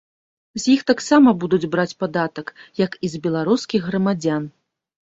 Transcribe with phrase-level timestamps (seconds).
[0.61, 2.47] З іх таксама будуць браць падатак,
[2.85, 4.55] як і з беларускіх грамадзян.